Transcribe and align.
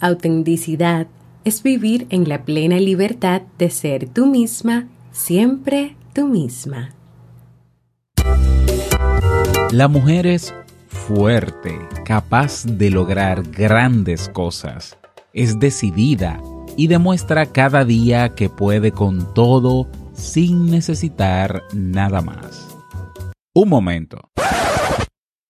Autenticidad 0.00 1.06
es 1.44 1.62
vivir 1.62 2.06
en 2.10 2.28
la 2.28 2.44
plena 2.44 2.76
libertad 2.76 3.40
de 3.56 3.70
ser 3.70 4.06
tú 4.08 4.26
misma, 4.26 4.88
siempre 5.10 5.96
tú 6.12 6.26
misma. 6.26 6.90
La 9.70 9.88
mujer 9.88 10.26
es 10.26 10.54
fuerte, 10.86 11.78
capaz 12.04 12.64
de 12.66 12.90
lograr 12.90 13.42
grandes 13.42 14.28
cosas. 14.28 14.98
Es 15.32 15.58
decidida 15.58 16.42
y 16.76 16.88
demuestra 16.88 17.46
cada 17.46 17.86
día 17.86 18.34
que 18.34 18.50
puede 18.50 18.92
con 18.92 19.32
todo 19.32 19.88
sin 20.12 20.70
necesitar 20.70 21.62
nada 21.72 22.20
más. 22.20 22.68
Un 23.54 23.70
momento. 23.70 24.28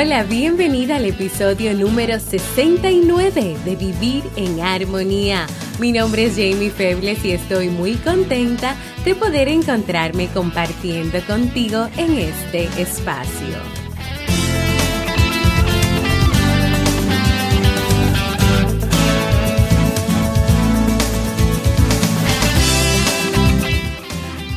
Hola, 0.00 0.22
bienvenida 0.22 0.94
al 0.94 1.06
episodio 1.06 1.74
número 1.74 2.20
69 2.20 3.56
de 3.64 3.74
Vivir 3.74 4.22
en 4.36 4.60
Armonía. 4.60 5.44
Mi 5.80 5.90
nombre 5.90 6.26
es 6.26 6.34
Jamie 6.36 6.70
Febles 6.70 7.24
y 7.24 7.32
estoy 7.32 7.68
muy 7.68 7.94
contenta 7.94 8.76
de 9.04 9.16
poder 9.16 9.48
encontrarme 9.48 10.28
compartiendo 10.28 11.20
contigo 11.22 11.88
en 11.96 12.16
este 12.16 12.66
espacio. 12.80 13.56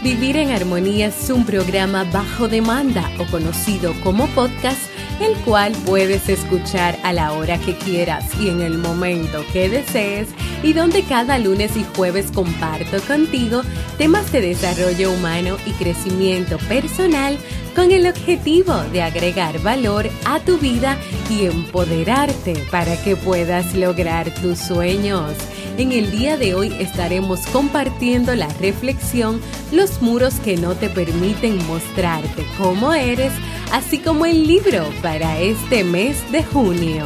Vivir 0.04 0.38
en 0.38 0.52
Armonía 0.52 1.08
es 1.08 1.32
un 1.32 1.48
programa 1.48 2.04
bajo 2.04 2.48
demanda 2.48 3.10
o 3.18 3.26
conocido 3.26 3.96
como 4.04 4.28
podcast 4.28 4.91
el 5.24 5.36
cual 5.40 5.74
puedes 5.86 6.30
escuchar 6.30 6.98
a 7.04 7.14
la 7.14 7.34
hora 7.34 7.58
que 7.60 7.76
quieras 7.76 8.26
y 8.40 8.50
en 8.50 8.62
el 8.62 8.78
momento 8.78 9.44
que 9.52 9.70
desees 9.70 10.30
y 10.64 10.74
donde 10.74 11.04
cada 11.04 11.38
lunes 11.38 11.76
y 11.78 11.86
jueves 11.96 12.32
comparto 12.32 13.00
contigo 13.02 13.62
temas 13.98 14.32
de 14.32 14.42
desarrollo 14.42 15.12
humano 15.12 15.58
y 15.66 15.72
crecimiento 15.72 16.58
personal 16.68 17.38
con 17.76 17.92
el 17.92 18.08
objetivo 18.08 18.74
de 18.92 19.02
agregar 19.02 19.62
valor 19.62 20.10
a 20.26 20.40
tu 20.40 20.58
vida 20.58 20.98
y 21.30 21.46
empoderarte 21.46 22.56
para 22.70 23.02
que 23.04 23.16
puedas 23.16 23.74
lograr 23.74 24.34
tus 24.36 24.60
sueños. 24.60 25.34
En 25.78 25.92
el 25.92 26.12
día 26.12 26.38
de 26.38 26.54
hoy 26.54 26.74
estaremos 26.80 27.46
compartiendo 27.48 28.36
la 28.36 28.48
reflexión 28.60 29.42
Los 29.72 30.02
muros 30.02 30.36
que 30.36 30.58
no 30.58 30.76
te 30.76 30.90
permiten 30.90 31.66
mostrarte 31.68 32.46
cómo 32.58 32.94
eres, 32.94 33.32
así 33.72 34.00
como 34.00 34.26
el 34.26 34.46
libro 34.48 34.86
para 35.02 35.40
este 35.40 35.84
mes 35.84 36.30
de 36.32 36.44
junio. 36.44 37.06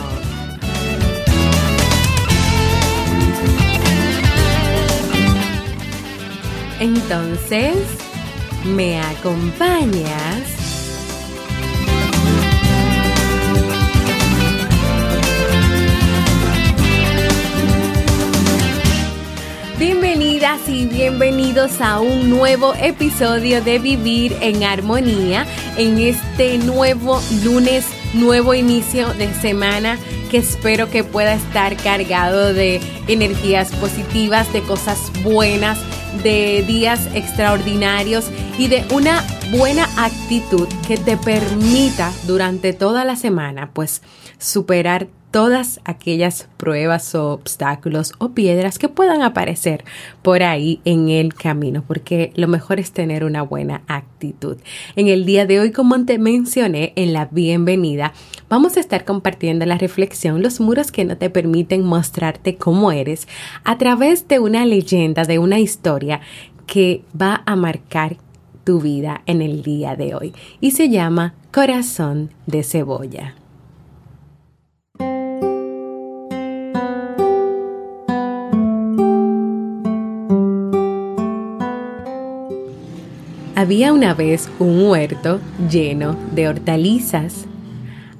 Entonces, 6.80 7.78
¿me 8.66 9.00
acompañas? 9.00 10.44
Bienvenidas 19.78 20.68
y 20.68 20.86
bienvenidos 20.86 21.80
a 21.80 22.00
un 22.00 22.30
nuevo 22.30 22.74
episodio 22.76 23.62
de 23.62 23.78
Vivir 23.78 24.36
en 24.42 24.64
Armonía 24.64 25.46
en 25.78 26.00
este 26.00 26.58
nuevo 26.58 27.22
lunes, 27.44 27.86
nuevo 28.14 28.54
inicio 28.54 29.14
de 29.14 29.34
semana 29.34 30.00
que 30.32 30.38
espero 30.38 30.90
que 30.90 31.04
pueda 31.04 31.34
estar 31.34 31.76
cargado 31.78 32.54
de 32.54 32.82
energías 33.08 33.72
positivas, 33.76 34.52
de 34.54 34.62
cosas 34.62 35.12
buenas, 35.24 35.78
de 36.24 36.64
días 36.68 37.10
extraordinarios 37.14 38.30
y 38.58 38.68
de 38.68 38.84
una 38.92 39.24
buena 39.52 39.88
actitud 39.98 40.68
que 40.88 40.98
te 40.98 41.18
permita 41.18 42.12
durante 42.28 42.74
toda 42.74 43.06
la 43.06 43.16
semana 43.16 43.70
pues 43.74 44.02
superar 44.38 45.08
todas 45.36 45.82
aquellas 45.84 46.48
pruebas 46.56 47.14
o 47.14 47.34
obstáculos 47.34 48.14
o 48.20 48.30
piedras 48.30 48.80
que 48.80 48.88
puedan 48.88 49.22
aparecer 49.22 49.84
por 50.22 50.44
ahí 50.44 50.80
en 50.86 51.10
el 51.10 51.34
camino, 51.34 51.84
porque 51.86 52.32
lo 52.36 52.48
mejor 52.48 52.80
es 52.80 52.94
tener 52.94 53.26
una 53.26 53.42
buena 53.42 53.82
actitud. 53.88 54.56
En 54.96 55.10
el 55.10 55.26
día 55.26 55.46
de 55.46 55.60
hoy, 55.60 55.72
como 55.74 56.06
te 56.06 56.20
mencioné 56.20 56.94
en 56.96 57.12
la 57.12 57.26
bienvenida, 57.26 58.14
vamos 58.50 58.78
a 58.78 58.80
estar 58.80 59.06
compartiendo 59.06 59.66
la 59.66 59.78
reflexión 59.78 60.42
Los 60.42 60.60
muros 60.60 60.92
que 60.92 61.06
no 61.06 61.18
te 61.18 61.30
permiten 61.30 61.84
mostrarte 61.84 62.56
cómo 62.56 62.92
eres 62.92 63.28
a 63.64 63.78
través 63.78 64.28
de 64.28 64.40
una 64.40 64.66
leyenda, 64.66 65.24
de 65.24 65.40
una 65.40 65.60
historia 65.60 66.22
que 66.66 67.04
va 67.20 67.44
a 67.46 67.56
marcar 67.56 68.18
tu 68.64 68.82
vida 68.82 69.22
en 69.26 69.42
el 69.42 69.62
día 69.62 69.96
de 69.96 70.16
hoy 70.16 70.34
y 70.60 70.72
se 70.72 70.90
llama 70.90 71.36
Corazón 71.52 72.32
de 72.48 72.64
Cebolla. 72.64 73.36
Había 83.58 83.94
una 83.94 84.14
vez 84.14 84.50
un 84.60 84.86
huerto 84.86 85.40
lleno 85.72 86.18
de 86.34 86.50
hortalizas, 86.50 87.48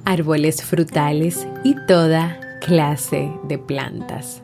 árboles 0.06 0.62
frutales 0.62 1.46
y 1.64 1.74
toda 1.86 2.40
clase 2.60 3.30
de 3.44 3.58
plantas. 3.58 4.40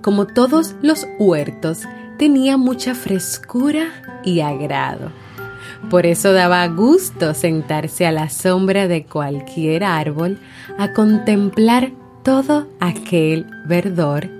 Como 0.00 0.26
todos 0.26 0.74
los 0.80 1.06
huertos, 1.18 1.82
tenía 2.18 2.56
mucha 2.56 2.94
frescura 2.94 3.88
y 4.24 4.40
agrado. 4.40 5.10
Por 5.90 6.06
eso 6.06 6.32
daba 6.32 6.66
gusto 6.68 7.34
sentarse 7.34 8.06
a 8.06 8.12
la 8.12 8.30
sombra 8.30 8.88
de 8.88 9.04
cualquier 9.04 9.84
árbol 9.84 10.38
a 10.78 10.92
contemplar 10.92 11.92
todo 12.22 12.68
aquel 12.80 13.46
verdor 13.66 14.30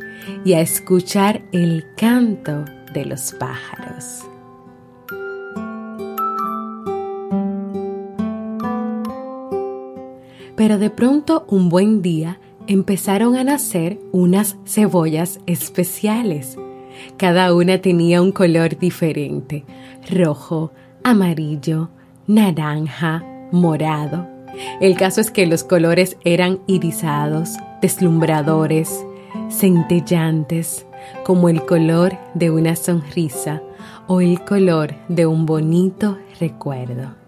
y 0.45 0.55
a 0.55 0.61
escuchar 0.61 1.43
el 1.53 1.85
canto 1.97 2.65
de 2.93 3.05
los 3.05 3.33
pájaros. 3.33 4.25
Pero 10.59 10.77
de 10.77 10.91
pronto 10.91 11.47
un 11.47 11.69
buen 11.69 12.03
día 12.03 12.41
empezaron 12.67 13.37
a 13.37 13.45
nacer 13.45 14.01
unas 14.11 14.57
cebollas 14.67 15.39
especiales. 15.47 16.59
Cada 17.17 17.55
una 17.55 17.79
tenía 17.79 18.21
un 18.21 18.33
color 18.33 18.77
diferente, 18.77 19.65
rojo, 20.11 20.73
amarillo, 21.05 21.91
naranja, 22.27 23.25
morado. 23.53 24.27
El 24.81 24.97
caso 24.97 25.21
es 25.21 25.31
que 25.31 25.47
los 25.47 25.63
colores 25.63 26.17
eran 26.25 26.59
irisados, 26.67 27.51
deslumbradores, 27.81 29.07
centellantes, 29.49 30.87
como 31.25 31.49
el 31.49 31.65
color 31.65 32.19
de 32.35 32.51
una 32.51 32.75
sonrisa 32.75 33.63
o 34.09 34.21
el 34.21 34.45
color 34.45 34.97
de 35.09 35.25
un 35.25 35.47
bonito 35.47 36.19
recuerdo. 36.41 37.28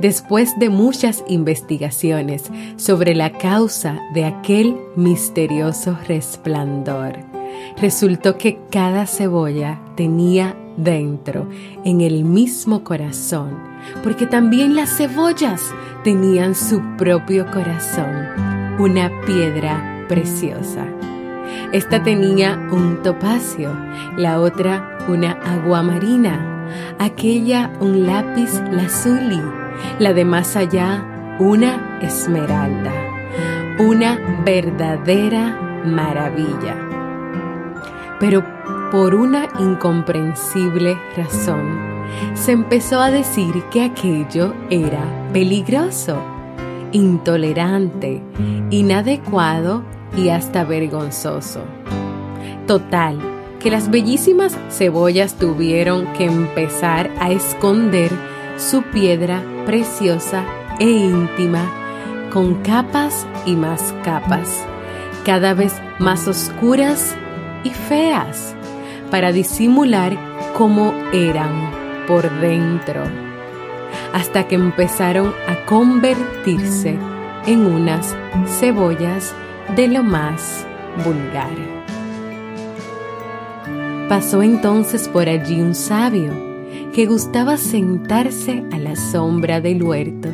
Después 0.00 0.58
de 0.58 0.68
muchas 0.68 1.24
investigaciones 1.28 2.50
sobre 2.76 3.14
la 3.14 3.30
causa 3.30 4.00
de 4.12 4.24
aquel 4.24 4.76
misterioso 4.96 5.96
resplandor, 6.06 7.18
resultó 7.80 8.36
que 8.38 8.58
cada 8.70 9.06
cebolla 9.06 9.80
tenía 9.96 10.56
dentro, 10.76 11.48
en 11.84 12.00
el 12.00 12.24
mismo 12.24 12.82
corazón, 12.82 13.58
porque 14.02 14.26
también 14.26 14.74
las 14.74 14.96
cebollas 14.96 15.62
tenían 16.02 16.54
su 16.54 16.82
propio 16.96 17.46
corazón, 17.50 18.28
una 18.78 19.10
piedra 19.26 20.04
preciosa. 20.08 20.86
Esta 21.72 22.02
tenía 22.02 22.58
un 22.72 23.02
topacio, 23.02 23.70
la 24.16 24.40
otra 24.40 24.98
una 25.08 25.32
aguamarina, 25.32 26.53
aquella 26.98 27.72
un 27.80 28.06
lápiz 28.06 28.60
lazuli, 28.70 29.40
la 29.98 30.12
de 30.12 30.24
más 30.24 30.56
allá 30.56 31.36
una 31.38 31.98
esmeralda, 32.00 32.92
una 33.78 34.18
verdadera 34.44 35.82
maravilla. 35.84 36.76
Pero 38.20 38.44
por 38.90 39.14
una 39.14 39.48
incomprensible 39.58 40.96
razón, 41.16 41.94
se 42.34 42.52
empezó 42.52 43.00
a 43.00 43.10
decir 43.10 43.64
que 43.70 43.82
aquello 43.82 44.54
era 44.70 45.02
peligroso, 45.32 46.22
intolerante, 46.92 48.22
inadecuado 48.70 49.82
y 50.16 50.28
hasta 50.28 50.64
vergonzoso. 50.64 51.64
Total, 52.68 53.18
que 53.64 53.70
las 53.70 53.90
bellísimas 53.90 54.58
cebollas 54.68 55.36
tuvieron 55.36 56.06
que 56.12 56.26
empezar 56.26 57.10
a 57.18 57.32
esconder 57.32 58.10
su 58.58 58.82
piedra 58.82 59.42
preciosa 59.64 60.44
e 60.78 60.90
íntima 60.90 61.72
con 62.30 62.56
capas 62.56 63.26
y 63.46 63.56
más 63.56 63.94
capas, 64.04 64.66
cada 65.24 65.54
vez 65.54 65.72
más 65.98 66.28
oscuras 66.28 67.16
y 67.64 67.70
feas 67.70 68.54
para 69.10 69.32
disimular 69.32 70.14
cómo 70.58 70.92
eran 71.14 71.70
por 72.06 72.30
dentro, 72.40 73.02
hasta 74.12 74.46
que 74.46 74.56
empezaron 74.56 75.32
a 75.48 75.64
convertirse 75.64 76.98
en 77.46 77.64
unas 77.64 78.14
cebollas 78.60 79.34
de 79.74 79.88
lo 79.88 80.02
más 80.02 80.66
vulgar. 81.02 81.73
Pasó 84.08 84.42
entonces 84.42 85.08
por 85.08 85.28
allí 85.28 85.60
un 85.60 85.74
sabio 85.74 86.30
que 86.92 87.06
gustaba 87.06 87.56
sentarse 87.56 88.62
a 88.70 88.78
la 88.78 88.96
sombra 88.96 89.60
del 89.60 89.82
huerto 89.82 90.28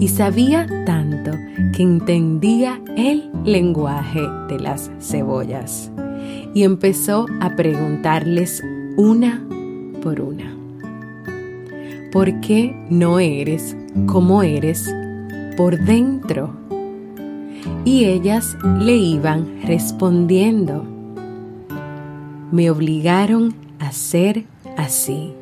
y 0.00 0.08
sabía 0.08 0.66
tanto 0.86 1.32
que 1.76 1.82
entendía 1.82 2.80
el 2.96 3.30
lenguaje 3.44 4.22
de 4.48 4.58
las 4.58 4.90
cebollas 5.00 5.90
y 6.54 6.62
empezó 6.64 7.26
a 7.40 7.54
preguntarles 7.54 8.62
una 8.96 9.44
por 10.02 10.20
una. 10.20 10.56
¿Por 12.12 12.40
qué 12.40 12.74
no 12.90 13.18
eres 13.18 13.76
como 14.06 14.42
eres 14.42 14.92
por 15.56 15.78
dentro? 15.78 16.54
Y 17.84 18.04
ellas 18.04 18.56
le 18.80 18.96
iban 18.96 19.60
respondiendo. 19.64 20.91
Me 22.52 22.70
obligaron 22.70 23.54
a 23.78 23.92
ser 23.92 24.44
así. 24.76 25.32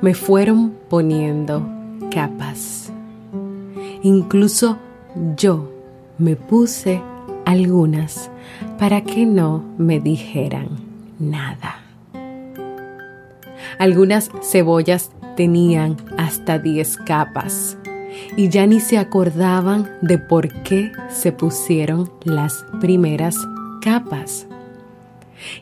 Me 0.00 0.14
fueron 0.14 0.72
poniendo 0.88 1.68
capas. 2.12 2.92
Incluso 4.02 4.78
yo 5.36 5.68
me 6.16 6.36
puse 6.36 7.02
algunas 7.44 8.30
para 8.78 9.00
que 9.02 9.26
no 9.26 9.64
me 9.78 9.98
dijeran 9.98 10.68
nada. 11.18 11.80
Algunas 13.80 14.30
cebollas 14.42 15.10
tenían 15.36 15.96
hasta 16.16 16.60
10 16.60 16.98
capas 16.98 17.76
y 18.36 18.48
ya 18.48 18.64
ni 18.66 18.78
se 18.78 18.96
acordaban 18.96 19.90
de 20.02 20.18
por 20.18 20.48
qué 20.62 20.92
se 21.08 21.32
pusieron 21.32 22.12
las 22.22 22.64
primeras 22.80 23.36
capas. 23.82 24.46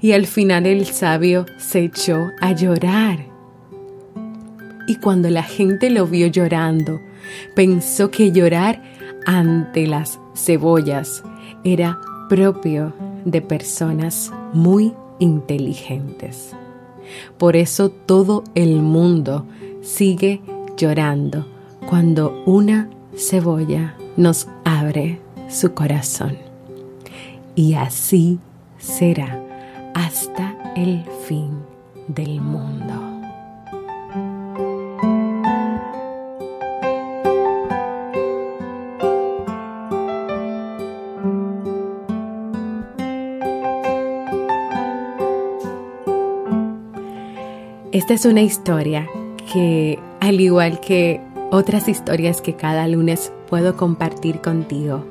Y 0.00 0.12
al 0.12 0.26
final 0.26 0.66
el 0.66 0.86
sabio 0.86 1.46
se 1.58 1.84
echó 1.84 2.30
a 2.40 2.52
llorar. 2.52 3.26
Y 4.86 4.96
cuando 4.96 5.28
la 5.30 5.42
gente 5.42 5.90
lo 5.90 6.06
vio 6.06 6.28
llorando, 6.28 7.00
pensó 7.54 8.10
que 8.10 8.32
llorar 8.32 8.82
ante 9.26 9.86
las 9.86 10.18
cebollas 10.34 11.22
era 11.64 11.98
propio 12.28 12.94
de 13.24 13.42
personas 13.42 14.32
muy 14.52 14.94
inteligentes. 15.18 16.54
Por 17.36 17.56
eso 17.56 17.90
todo 17.90 18.44
el 18.54 18.80
mundo 18.82 19.46
sigue 19.82 20.40
llorando 20.76 21.46
cuando 21.88 22.42
una 22.46 22.88
cebolla 23.16 23.96
nos 24.16 24.48
abre 24.64 25.20
su 25.48 25.74
corazón. 25.74 26.36
Y 27.54 27.74
así 27.74 28.38
será 28.78 29.47
hasta 29.94 30.54
el 30.76 31.04
fin 31.26 31.50
del 32.08 32.40
mundo. 32.40 33.08
Esta 47.92 48.14
es 48.14 48.24
una 48.26 48.42
historia 48.42 49.08
que, 49.52 49.98
al 50.20 50.40
igual 50.40 50.78
que 50.80 51.20
otras 51.50 51.88
historias 51.88 52.40
que 52.40 52.54
cada 52.54 52.86
lunes 52.86 53.32
puedo 53.48 53.76
compartir 53.76 54.40
contigo, 54.40 55.04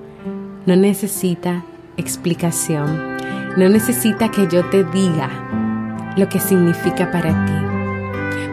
no 0.65 0.75
necesita 0.75 1.63
explicación, 1.97 3.17
no 3.57 3.69
necesita 3.69 4.29
que 4.29 4.47
yo 4.47 4.65
te 4.69 4.83
diga 4.83 5.29
lo 6.15 6.29
que 6.29 6.39
significa 6.39 7.11
para 7.11 7.45
ti. 7.45 7.53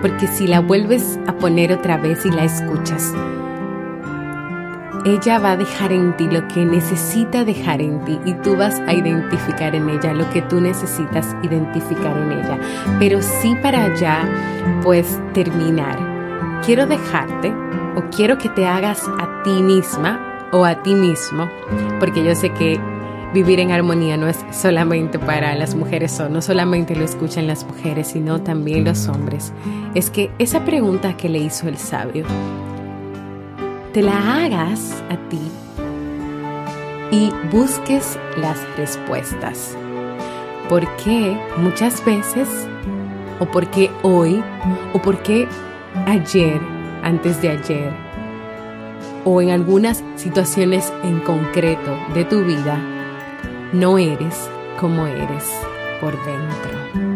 Porque 0.03 0.27
si 0.27 0.47
la 0.47 0.61
vuelves 0.61 1.19
a 1.27 1.35
poner 1.35 1.73
otra 1.73 1.97
vez 1.97 2.27
y 2.27 2.31
la 2.31 2.45
escuchas, 2.45 3.15
ella 5.05 5.39
va 5.39 5.53
a 5.53 5.57
dejar 5.57 5.93
en 5.93 6.17
ti 6.17 6.29
lo 6.31 6.49
que 6.49 6.65
necesita 6.65 7.45
dejar 7.45 7.83
en 7.83 8.03
ti 8.07 8.19
y 8.25 8.33
tú 8.35 8.57
vas 8.57 8.81
a 8.81 8.95
identificar 8.95 9.75
en 9.75 9.91
ella 9.91 10.15
lo 10.15 10.29
que 10.31 10.41
tú 10.41 10.61
necesitas 10.61 11.37
identificar 11.43 12.17
en 12.17 12.33
ella. 12.33 12.59
Pero 12.99 13.21
sí 13.21 13.55
para 13.63 13.95
ya, 13.95 14.27
pues 14.83 15.21
terminar, 15.35 16.63
quiero 16.65 16.87
dejarte 16.87 17.53
o 17.97 18.03
quiero 18.11 18.39
que 18.39 18.49
te 18.49 18.67
hagas 18.67 19.03
a 19.19 19.43
ti 19.43 19.63
misma 19.63 20.49
o 20.53 20.65
a 20.65 20.83
ti 20.83 20.95
mismo, 20.95 21.51
porque 22.01 22.25
yo 22.25 22.35
sé 22.35 22.51
que 22.51 22.81
vivir 23.35 23.59
en 23.59 23.73
armonía 23.73 24.17
no 24.17 24.29
es 24.29 24.39
solamente 24.53 25.19
para 25.19 25.57
las 25.57 25.75
mujeres 25.75 26.19
o 26.21 26.29
no 26.29 26.41
solamente 26.41 26.95
lo 26.95 27.05
escuchan 27.05 27.49
las 27.49 27.67
mujeres, 27.67 28.07
sino 28.09 28.41
también 28.41 28.85
los 28.85 29.09
hombres. 29.09 29.53
Es 29.95 30.09
que 30.09 30.31
esa 30.39 30.65
pregunta 30.65 31.17
que 31.17 31.29
le 31.29 31.41
hizo 31.41 31.69
el 31.69 31.77
sabio, 31.77 32.25
te 33.93 34.03
la 34.03 34.45
hagas 34.45 35.03
a 35.11 35.17
ti 35.29 35.41
y 37.11 37.31
busques 37.51 38.19
las 38.37 38.57
respuestas. 38.77 39.77
¿Por 40.69 40.87
qué 40.97 41.37
muchas 41.59 42.05
veces? 42.05 42.49
¿O 43.41 43.47
por 43.47 43.67
qué 43.67 43.91
hoy? 44.03 44.43
¿O 44.93 45.03
por 45.03 45.19
qué 45.25 45.49
ayer, 46.07 46.61
antes 47.03 47.43
de 47.43 47.51
ayer? 47.51 47.93
¿O 49.25 49.43
en 49.43 49.51
algunas 49.51 50.05
situaciones 50.15 50.93
en 51.03 51.19
concreto 51.21 51.99
de 52.15 52.25
tu 52.25 52.45
vida 52.45 52.94
no 53.75 53.99
eres 53.99 54.49
como 54.79 55.05
eres 55.07 55.53
por 56.01 56.13
dentro? 56.25 57.14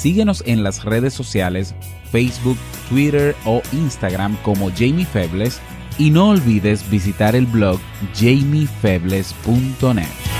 Síguenos 0.00 0.42
en 0.46 0.62
las 0.62 0.82
redes 0.82 1.12
sociales, 1.12 1.74
Facebook, 2.10 2.56
Twitter 2.88 3.36
o 3.44 3.60
Instagram 3.72 4.38
como 4.42 4.70
Jamie 4.70 5.04
Febles 5.04 5.60
y 5.98 6.08
no 6.08 6.30
olvides 6.30 6.88
visitar 6.88 7.36
el 7.36 7.44
blog 7.44 7.78
jamiefebles.net. 8.14 10.39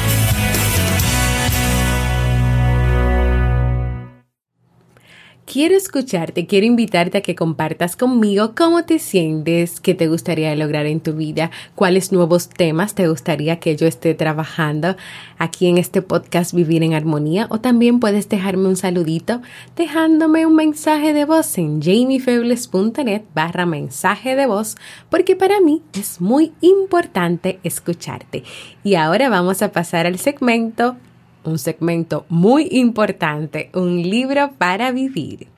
quiero 5.51 5.77
escucharte, 5.77 6.47
quiero 6.47 6.65
invitarte 6.65 7.19
a 7.19 7.21
que 7.23 7.35
compartas 7.35 7.97
conmigo 7.97 8.55
cómo 8.55 8.85
te 8.85 9.01
sientes, 9.01 9.81
qué 9.81 9.95
te 9.95 10.07
gustaría 10.07 10.55
lograr 10.55 10.87
en 10.87 11.01
tu 11.01 11.15
vida, 11.15 11.51
cuáles 11.75 12.13
nuevos 12.13 12.49
temas 12.49 12.95
te 12.95 13.09
gustaría 13.09 13.59
que 13.59 13.75
yo 13.75 13.89
esté 13.89 14.15
trabajando 14.15 14.95
aquí 15.39 15.67
en 15.67 15.77
este 15.77 16.03
podcast 16.03 16.55
Vivir 16.55 16.85
en 16.85 16.95
Armonía 16.95 17.49
o 17.51 17.59
también 17.59 17.99
puedes 17.99 18.29
dejarme 18.29 18.69
un 18.69 18.77
saludito 18.77 19.43
dejándome 19.75 20.47
un 20.47 20.55
mensaje 20.55 21.13
de 21.13 21.25
voz 21.25 21.59
en 21.59 21.83
jamiefebles.net 21.83 23.23
barra 23.35 23.67
mensaje 23.67 24.37
de 24.37 24.47
voz 24.47 24.77
porque 25.09 25.35
para 25.35 25.61
mí 25.61 25.83
es 25.95 26.21
muy 26.21 26.53
importante 26.61 27.59
escucharte. 27.65 28.45
Y 28.85 28.95
ahora 28.95 29.29
vamos 29.29 29.63
a 29.63 29.73
pasar 29.73 30.07
al 30.07 30.21
segmento 30.21 30.97
un 31.45 31.59
segmento 31.59 32.25
muy 32.29 32.69
importante, 32.71 33.71
un 33.75 34.03
libro 34.03 34.51
para 34.59 34.93
vivir. 34.93 35.49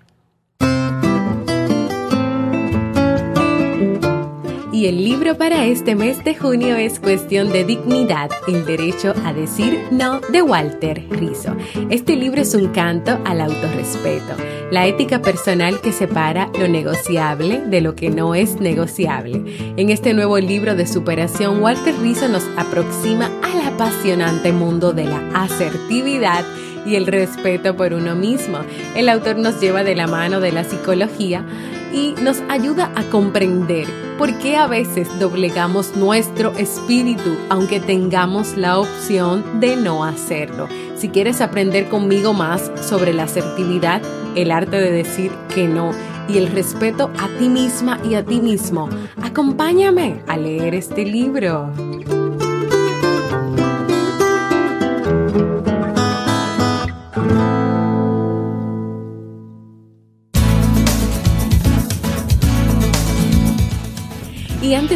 Y 4.83 4.89
el 4.89 5.05
libro 5.05 5.37
para 5.37 5.65
este 5.67 5.95
mes 5.95 6.25
de 6.25 6.35
junio 6.35 6.75
es 6.75 6.99
Cuestión 6.99 7.53
de 7.53 7.63
Dignidad, 7.63 8.31
el 8.49 8.67
derecho 8.67 9.15
a 9.25 9.33
decir 9.33 9.79
no 9.93 10.21
de 10.33 10.43
Walter 10.43 11.07
Rizzo. 11.09 11.55
Este 11.89 12.17
libro 12.17 12.41
es 12.41 12.53
un 12.53 12.67
canto 12.73 13.17
al 13.25 13.43
autorrespeto, 13.43 14.35
la 14.73 14.89
ética 14.89 15.23
personal 15.23 15.81
que 15.81 15.93
separa 15.93 16.51
lo 16.59 16.67
negociable 16.67 17.61
de 17.61 17.81
lo 17.81 17.95
que 17.95 18.11
no 18.11 18.35
es 18.35 18.57
negociable. 18.57 19.45
En 19.77 19.91
este 19.91 20.15
nuevo 20.15 20.37
libro 20.41 20.75
de 20.75 20.89
superación, 20.89 21.63
Walter 21.63 21.95
Rizzo 22.01 22.27
nos 22.27 22.43
aproxima 22.57 23.31
al 23.41 23.61
apasionante 23.75 24.51
mundo 24.51 24.93
de 24.93 25.05
la 25.05 25.31
asertividad 25.33 26.45
y 26.85 26.97
el 26.97 27.07
respeto 27.07 27.77
por 27.77 27.95
uno 27.95 28.17
mismo. 28.17 28.59
El 28.97 29.09
autor 29.09 29.39
nos 29.39 29.61
lleva 29.61 29.85
de 29.85 29.95
la 29.95 30.09
mano 30.09 30.41
de 30.41 30.51
la 30.51 30.65
psicología 30.65 31.47
y 31.93 32.15
nos 32.23 32.43
ayuda 32.49 32.93
a 32.95 33.03
comprender 33.05 33.87
por 34.19 34.39
qué 34.39 34.57
a 34.57 34.67
veces 34.67 35.09
doblegamos 35.19 35.97
nuestro 35.97 36.53
espíritu 36.53 37.37
aunque 37.49 37.81
tengamos 37.81 38.57
la 38.57 38.79
opción 38.79 39.61
de 39.61 39.77
no 39.77 40.05
hacerlo. 40.05 40.69
Si 40.97 41.09
quieres 41.09 41.41
aprender 41.41 41.89
conmigo 41.89 42.33
más 42.33 42.71
sobre 42.81 43.13
la 43.13 43.25
asertividad, 43.25 44.03
el 44.37 44.51
arte 44.51 44.77
de 44.77 44.91
decir 44.91 45.33
que 45.55 45.67
no 45.67 45.91
y 46.29 46.39
el 46.39 46.49
respeto 46.49 47.11
a 47.19 47.29
ti 47.39 47.49
misma 47.49 48.01
y 48.09 48.15
a 48.15 48.25
ti 48.25 48.41
mismo, 48.41 48.89
acompáñame 49.23 50.23
a 50.29 50.37
leer 50.37 50.75
este 50.75 51.05
libro. 51.05 51.73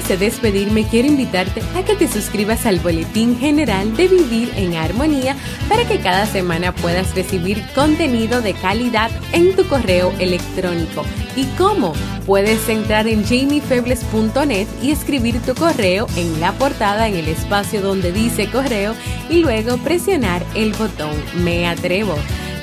Antes 0.07 0.21
de 0.21 0.27
despedirme, 0.27 0.87
quiero 0.89 1.09
invitarte 1.09 1.61
a 1.75 1.83
que 1.85 1.97
te 1.97 2.07
suscribas 2.07 2.65
al 2.65 2.79
Boletín 2.79 3.37
General 3.41 3.97
de 3.97 4.07
Vivir 4.07 4.53
en 4.55 4.77
Armonía 4.77 5.35
para 5.69 5.85
que 5.89 5.99
cada 5.99 6.27
semana 6.27 6.73
puedas 6.73 7.13
recibir 7.17 7.61
contenido 7.75 8.41
de 8.41 8.55
calidad 8.55 9.11
en 9.33 9.57
tu 9.57 9.67
correo 9.67 10.13
electrónico. 10.21 11.03
¿Y 11.35 11.47
cómo? 11.59 11.93
Puedes 12.25 12.69
entrar 12.69 13.09
en 13.09 13.25
jamiefebles.net 13.25 14.69
y 14.81 14.93
escribir 14.93 15.41
tu 15.41 15.57
correo 15.57 16.07
en 16.17 16.41
la 16.41 16.53
portada 16.53 17.09
en 17.09 17.17
el 17.17 17.27
espacio 17.27 17.83
donde 17.83 18.13
dice 18.13 18.49
correo 18.49 18.95
y 19.29 19.41
luego 19.41 19.77
presionar 19.79 20.45
el 20.55 20.73
botón 20.75 21.17
Me 21.43 21.67
atrevo. 21.67 22.15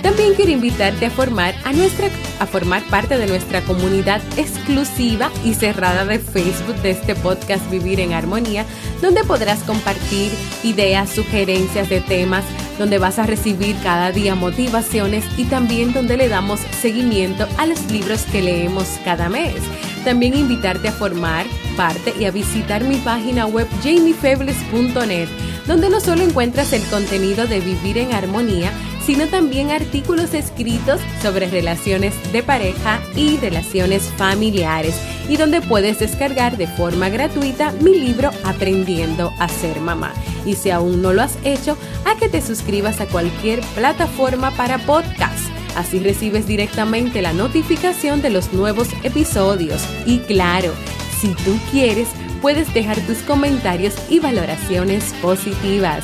También 0.03 0.33
quiero 0.35 0.51
invitarte 0.51 1.05
a 1.05 1.09
formar 1.09 1.55
a 1.63 1.71
nuestra 1.71 2.09
a 2.39 2.45
formar 2.45 2.83
parte 2.89 3.17
de 3.17 3.25
nuestra 3.25 3.61
comunidad 3.61 4.21
exclusiva 4.35 5.31
y 5.45 5.53
cerrada 5.53 6.03
de 6.05 6.19
Facebook 6.19 6.75
de 6.81 6.91
este 6.91 7.15
podcast 7.15 7.67
Vivir 7.71 8.01
en 8.01 8.11
Armonía, 8.11 8.65
donde 9.01 9.23
podrás 9.23 9.63
compartir 9.63 10.29
ideas, 10.63 11.09
sugerencias 11.09 11.89
de 11.89 12.01
temas, 12.01 12.43
donde 12.77 12.97
vas 12.97 13.17
a 13.17 13.25
recibir 13.25 13.77
cada 13.81 14.11
día 14.11 14.35
motivaciones 14.35 15.23
y 15.37 15.45
también 15.45 15.93
donde 15.93 16.17
le 16.17 16.27
damos 16.27 16.59
seguimiento 16.81 17.47
a 17.57 17.65
los 17.65 17.89
libros 17.89 18.23
que 18.23 18.41
leemos 18.41 18.87
cada 19.05 19.29
mes. 19.29 19.55
También 20.03 20.35
invitarte 20.35 20.89
a 20.89 20.91
formar 20.91 21.45
parte 21.77 22.13
y 22.19 22.25
a 22.25 22.31
visitar 22.31 22.83
mi 22.83 22.97
página 22.97 23.45
web 23.45 23.67
jamiefebles.net, 23.81 25.29
donde 25.65 25.89
no 25.89 26.01
solo 26.01 26.23
encuentras 26.23 26.73
el 26.73 26.83
contenido 26.87 27.47
de 27.47 27.61
Vivir 27.61 27.99
en 27.99 28.13
Armonía, 28.13 28.73
sino 29.05 29.27
también 29.27 29.71
artículos 29.71 30.33
escritos 30.33 31.01
sobre 31.21 31.47
relaciones 31.47 32.13
de 32.31 32.43
pareja 32.43 33.01
y 33.15 33.37
relaciones 33.37 34.03
familiares 34.17 34.95
y 35.29 35.37
donde 35.37 35.61
puedes 35.61 35.99
descargar 35.99 36.57
de 36.57 36.67
forma 36.67 37.09
gratuita 37.09 37.71
mi 37.81 37.99
libro 37.99 38.31
Aprendiendo 38.43 39.31
a 39.39 39.47
ser 39.47 39.79
mamá. 39.79 40.13
Y 40.45 40.55
si 40.55 40.69
aún 40.69 41.01
no 41.01 41.13
lo 41.13 41.21
has 41.21 41.37
hecho, 41.43 41.77
a 42.05 42.17
que 42.17 42.29
te 42.29 42.41
suscribas 42.41 42.99
a 43.01 43.07
cualquier 43.07 43.61
plataforma 43.75 44.51
para 44.51 44.79
podcast. 44.79 45.47
Así 45.75 45.99
recibes 45.99 46.45
directamente 46.45 47.21
la 47.21 47.33
notificación 47.33 48.21
de 48.21 48.29
los 48.29 48.53
nuevos 48.53 48.89
episodios. 49.03 49.83
Y 50.05 50.19
claro, 50.19 50.71
si 51.19 51.29
tú 51.29 51.57
quieres, 51.71 52.07
puedes 52.41 52.73
dejar 52.73 52.99
tus 53.07 53.19
comentarios 53.19 53.95
y 54.09 54.19
valoraciones 54.19 55.13
positivas. 55.21 56.03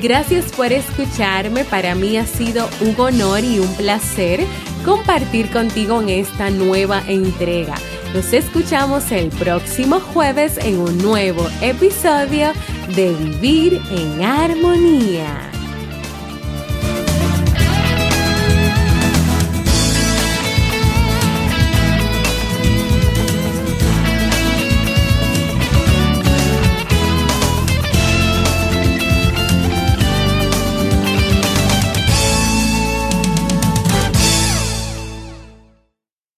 Gracias 0.00 0.52
por 0.52 0.72
escucharme. 0.72 1.64
Para 1.64 1.94
mí 1.94 2.16
ha 2.16 2.24
sido 2.24 2.68
un 2.80 2.94
honor 3.00 3.42
y 3.42 3.58
un 3.58 3.74
placer 3.74 4.40
compartir 4.84 5.50
contigo 5.50 6.00
en 6.00 6.08
esta 6.08 6.50
nueva 6.50 7.02
entrega. 7.08 7.74
Nos 8.14 8.32
escuchamos 8.32 9.10
el 9.10 9.28
próximo 9.30 9.98
jueves 9.98 10.56
en 10.58 10.78
un 10.78 10.98
nuevo 10.98 11.46
episodio 11.60 12.52
de 12.94 13.12
Vivir 13.12 13.80
en 13.90 14.22
Armonía. 14.22 15.47